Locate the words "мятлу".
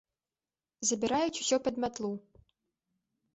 1.85-2.11